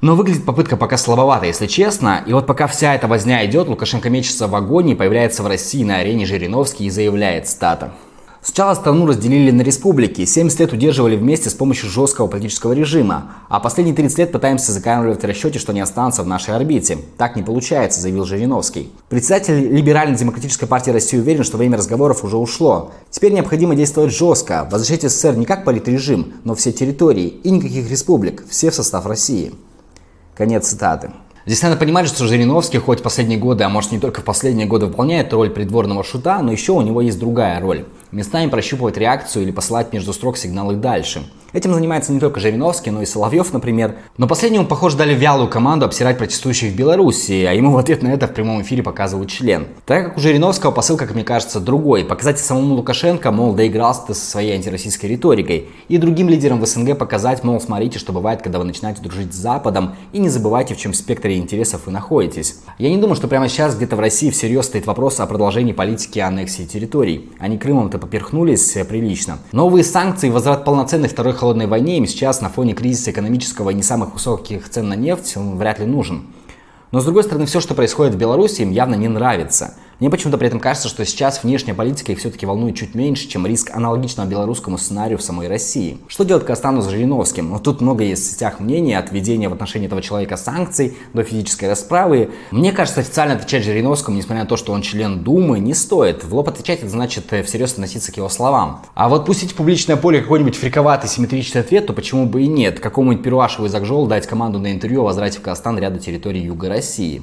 Но 0.00 0.14
выглядит 0.14 0.44
попытка 0.44 0.76
пока 0.76 0.96
слабовато, 0.96 1.46
если 1.46 1.66
честно. 1.66 2.22
И 2.26 2.32
вот 2.32 2.46
пока 2.46 2.68
вся 2.68 2.94
эта 2.94 3.08
возня 3.08 3.44
идет, 3.46 3.68
Лукашенко 3.68 4.10
мечется 4.10 4.46
в 4.46 4.54
агонии, 4.54 4.94
появляется 4.94 5.42
в 5.42 5.46
России 5.48 5.82
на 5.82 5.96
арене 5.96 6.24
Жириновский 6.24 6.86
и 6.86 6.90
заявляет 6.90 7.48
стата. 7.48 7.92
Сначала 8.40 8.74
страну 8.74 9.06
разделили 9.06 9.50
на 9.50 9.62
республики, 9.62 10.24
70 10.24 10.60
лет 10.60 10.72
удерживали 10.72 11.16
вместе 11.16 11.50
с 11.50 11.54
помощью 11.54 11.90
жесткого 11.90 12.28
политического 12.28 12.72
режима, 12.72 13.32
а 13.48 13.58
последние 13.58 13.96
30 13.96 14.18
лет 14.18 14.32
пытаемся 14.32 14.70
заканчивать 14.72 15.22
в 15.22 15.26
расчете, 15.26 15.58
что 15.58 15.72
они 15.72 15.80
останутся 15.80 16.22
в 16.22 16.28
нашей 16.28 16.54
орбите. 16.54 16.98
Так 17.16 17.34
не 17.34 17.42
получается, 17.42 18.00
заявил 18.00 18.24
Жириновский. 18.24 18.92
Председатель 19.08 19.74
Либерально-демократической 19.74 20.66
партии 20.66 20.90
России 20.90 21.18
уверен, 21.18 21.42
что 21.42 21.56
время 21.56 21.78
разговоров 21.78 22.22
уже 22.22 22.36
ушло. 22.36 22.92
Теперь 23.10 23.32
необходимо 23.32 23.74
действовать 23.74 24.14
жестко, 24.14 24.68
возвращать 24.70 25.02
СССР 25.02 25.36
не 25.36 25.44
как 25.44 25.64
политрежим, 25.64 26.34
но 26.44 26.54
все 26.54 26.72
территории 26.72 27.26
и 27.26 27.50
никаких 27.50 27.90
республик, 27.90 28.44
все 28.48 28.70
в 28.70 28.74
состав 28.74 29.06
России. 29.06 29.52
Конец 30.36 30.68
цитаты. 30.68 31.10
Здесь 31.44 31.62
надо 31.62 31.76
понимать, 31.76 32.06
что 32.06 32.26
Жириновский 32.26 32.78
хоть 32.78 33.02
последние 33.02 33.38
годы, 33.38 33.64
а 33.64 33.68
может 33.68 33.90
не 33.90 33.98
только 33.98 34.20
в 34.20 34.24
последние 34.24 34.66
годы 34.66 34.86
выполняет 34.86 35.32
роль 35.32 35.50
придворного 35.50 36.04
шута, 36.04 36.42
но 36.42 36.52
еще 36.52 36.72
у 36.72 36.82
него 36.82 37.00
есть 37.00 37.18
другая 37.18 37.58
роль. 37.58 37.86
Местами 38.10 38.48
прощупывать 38.48 38.96
реакцию 38.96 39.44
или 39.44 39.50
посылать 39.50 39.92
между 39.92 40.12
строк 40.12 40.38
сигналы 40.38 40.76
дальше. 40.76 41.22
Этим 41.54 41.72
занимается 41.72 42.12
не 42.12 42.20
только 42.20 42.40
Жириновский, 42.40 42.90
но 42.90 43.00
и 43.00 43.06
Соловьев, 43.06 43.54
например. 43.54 43.96
Но 44.18 44.26
последнему, 44.26 44.66
похоже, 44.66 44.98
дали 44.98 45.14
вялую 45.14 45.48
команду 45.48 45.86
обсирать 45.86 46.18
протестующих 46.18 46.72
в 46.72 46.76
Беларуси, 46.76 47.46
а 47.48 47.52
ему 47.52 47.72
в 47.72 47.78
ответ 47.78 48.02
на 48.02 48.08
это 48.08 48.28
в 48.28 48.34
прямом 48.34 48.60
эфире 48.60 48.82
показывают 48.82 49.30
член. 49.30 49.66
Так 49.86 50.08
как 50.08 50.18
у 50.18 50.20
Жириновского 50.20 50.72
посыл, 50.72 50.98
как 50.98 51.14
мне 51.14 51.24
кажется, 51.24 51.58
другой. 51.58 52.04
Показать 52.04 52.38
самому 52.38 52.74
Лукашенко, 52.74 53.32
мол, 53.32 53.54
доигрался 53.54 54.02
ты 54.08 54.14
со 54.14 54.30
своей 54.30 54.54
антироссийской 54.54 55.08
риторикой. 55.08 55.68
И 55.88 55.96
другим 55.96 56.28
лидерам 56.28 56.60
в 56.60 56.66
СНГ 56.66 56.98
показать, 56.98 57.42
мол, 57.44 57.58
смотрите, 57.60 57.98
что 57.98 58.12
бывает, 58.12 58.42
когда 58.42 58.58
вы 58.58 58.66
начинаете 58.66 59.00
дружить 59.00 59.32
с 59.32 59.36
Западом, 59.38 59.94
и 60.12 60.18
не 60.18 60.28
забывайте, 60.28 60.74
в 60.74 60.78
чем 60.78 60.92
спектре 60.92 61.38
интересов 61.38 61.86
вы 61.86 61.92
находитесь. 61.92 62.56
Я 62.78 62.90
не 62.90 62.98
думаю, 62.98 63.16
что 63.16 63.26
прямо 63.26 63.48
сейчас 63.48 63.74
где-то 63.74 63.96
в 63.96 64.00
России 64.00 64.28
всерьез 64.28 64.66
стоит 64.66 64.86
вопрос 64.86 65.18
о 65.18 65.26
продолжении 65.26 65.72
политики 65.72 66.18
аннексии 66.18 66.64
территорий. 66.64 67.30
Они 67.38 67.56
Крымом-то 67.56 67.98
поперхнулись 67.98 68.76
э, 68.76 68.84
прилично. 68.84 69.38
Новые 69.52 69.82
санкции, 69.82 70.28
возврат 70.28 70.66
полноценной 70.66 71.08
второй 71.08 71.37
холодной 71.38 71.66
войне 71.66 71.98
им 71.98 72.06
сейчас 72.06 72.40
на 72.40 72.48
фоне 72.48 72.74
кризиса 72.74 73.10
экономического 73.10 73.70
и 73.70 73.74
не 73.74 73.82
самых 73.82 74.12
высоких 74.12 74.68
цен 74.68 74.88
на 74.88 74.94
нефть 74.94 75.36
он 75.36 75.56
вряд 75.56 75.78
ли 75.78 75.86
нужен. 75.86 76.26
Но 76.90 77.00
с 77.00 77.04
другой 77.04 77.24
стороны, 77.24 77.46
все, 77.46 77.60
что 77.60 77.74
происходит 77.74 78.14
в 78.14 78.18
Беларуси, 78.18 78.62
им 78.62 78.70
явно 78.70 78.94
не 78.94 79.08
нравится– 79.08 79.74
мне 80.00 80.10
почему-то 80.10 80.38
при 80.38 80.46
этом 80.46 80.60
кажется, 80.60 80.88
что 80.88 81.04
сейчас 81.04 81.42
внешняя 81.42 81.74
политика 81.74 82.12
их 82.12 82.20
все-таки 82.20 82.46
волнует 82.46 82.76
чуть 82.76 82.94
меньше, 82.94 83.28
чем 83.28 83.46
риск 83.46 83.70
аналогичного 83.74 84.28
белорусскому 84.28 84.78
сценарию 84.78 85.18
в 85.18 85.22
самой 85.22 85.48
России. 85.48 85.98
Что 86.06 86.24
делать 86.24 86.46
Костану 86.46 86.82
с 86.82 86.88
Жириновским? 86.88 87.50
Ну, 87.50 87.58
тут 87.58 87.80
много 87.80 88.04
есть 88.04 88.22
в 88.22 88.30
сетях 88.30 88.60
мнений 88.60 88.94
от 88.94 89.10
введения 89.10 89.48
в 89.48 89.52
отношении 89.52 89.86
этого 89.86 90.00
человека 90.00 90.36
санкций 90.36 90.96
до 91.14 91.24
физической 91.24 91.68
расправы. 91.68 92.30
Мне 92.52 92.70
кажется, 92.70 93.00
официально 93.00 93.34
отвечать 93.34 93.64
Жириновскому, 93.64 94.16
несмотря 94.16 94.44
на 94.44 94.48
то, 94.48 94.56
что 94.56 94.72
он 94.72 94.82
член 94.82 95.24
Думы, 95.24 95.58
не 95.58 95.74
стоит. 95.74 96.22
В 96.22 96.32
лоб 96.32 96.48
отвечать, 96.48 96.78
это 96.78 96.90
значит 96.90 97.32
э, 97.32 97.42
всерьез 97.42 97.72
относиться 97.72 98.12
к 98.12 98.16
его 98.16 98.28
словам. 98.28 98.82
А 98.94 99.08
вот 99.08 99.26
пустить 99.26 99.50
в 99.50 99.54
публичное 99.56 99.96
поле 99.96 100.20
какой-нибудь 100.20 100.54
фриковатый 100.56 101.10
симметричный 101.10 101.62
ответ, 101.62 101.88
то 101.88 101.92
почему 101.92 102.26
бы 102.26 102.42
и 102.42 102.46
нет? 102.46 102.78
Какому-нибудь 102.78 103.24
Перуашеву 103.24 103.66
из 103.66 103.74
Акжол 103.74 104.06
дать 104.06 104.28
команду 104.28 104.60
на 104.60 104.70
интервью 104.70 105.00
о 105.00 105.04
возврате 105.04 105.40
в 105.40 105.42
Казахстан 105.42 105.76
ряда 105.78 105.98
территорий 105.98 106.42
Юга 106.42 106.68
России. 106.68 107.22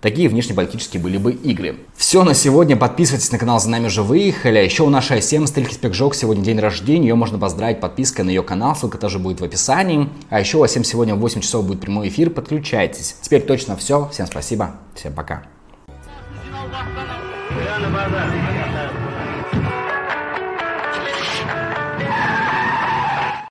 Такие 0.00 0.30
внешнеполитические 0.30 1.02
были 1.02 1.18
бы 1.18 1.32
игры. 1.32 1.76
Все 1.94 2.24
на 2.24 2.32
сегодня. 2.32 2.76
Подписывайтесь 2.76 3.30
на 3.32 3.38
канал 3.38 3.60
«За 3.60 3.68
нами 3.68 3.86
уже 3.86 4.02
выехали». 4.02 4.58
А 4.58 4.62
еще 4.62 4.82
у 4.82 4.88
нашей 4.88 5.18
А7 5.18 5.46
Стельки 5.46 5.74
Спекжок 5.74 6.14
сегодня 6.14 6.42
день 6.42 6.58
рождения. 6.58 7.08
Ее 7.08 7.14
можно 7.16 7.38
поздравить 7.38 7.80
подпиской 7.80 8.24
на 8.24 8.30
ее 8.30 8.42
канал. 8.42 8.74
Ссылка 8.74 8.96
тоже 8.96 9.18
будет 9.18 9.40
в 9.40 9.44
описании. 9.44 10.08
А 10.30 10.40
еще 10.40 10.56
у 10.56 10.64
А7 10.64 10.84
сегодня 10.84 11.14
в 11.14 11.18
8 11.18 11.42
часов 11.42 11.66
будет 11.66 11.80
прямой 11.80 12.08
эфир. 12.08 12.30
Подключайтесь. 12.30 13.16
Теперь 13.20 13.42
точно 13.42 13.76
все. 13.76 14.08
Всем 14.10 14.26
спасибо. 14.26 14.76
Всем 14.94 15.12
пока. 15.12 15.42